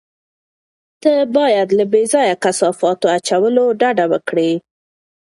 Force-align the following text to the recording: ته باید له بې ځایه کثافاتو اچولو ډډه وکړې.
ته 1.01 1.13
باید 1.35 1.67
له 1.77 1.83
بې 1.91 2.03
ځایه 2.13 2.35
کثافاتو 2.43 3.05
اچولو 3.17 3.65
ډډه 3.79 4.05
وکړې. 4.11 4.51